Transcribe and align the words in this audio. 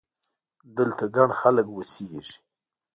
دلته 0.77 1.05
ګڼ 1.15 1.29
خلک 1.39 1.67
اوسېږي! 1.71 2.35